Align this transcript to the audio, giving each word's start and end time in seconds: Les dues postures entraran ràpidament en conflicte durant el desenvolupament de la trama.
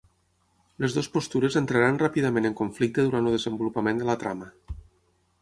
Les 0.85 0.95
dues 0.95 1.09
postures 1.17 1.57
entraran 1.61 1.99
ràpidament 2.05 2.49
en 2.51 2.57
conflicte 2.63 3.07
durant 3.09 3.29
el 3.31 3.39
desenvolupament 3.39 4.03
de 4.03 4.09
la 4.13 4.19
trama. 4.27 4.51